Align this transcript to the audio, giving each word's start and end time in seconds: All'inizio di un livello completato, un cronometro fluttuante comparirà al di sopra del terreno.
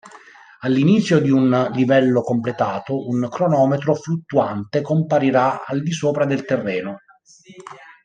All'inizio 0.61 1.19
di 1.19 1.29
un 1.29 1.69
livello 1.75 2.21
completato, 2.23 3.07
un 3.07 3.27
cronometro 3.29 3.93
fluttuante 3.93 4.81
comparirà 4.81 5.63
al 5.63 5.83
di 5.83 5.91
sopra 5.91 6.25
del 6.25 6.43
terreno. 6.43 6.97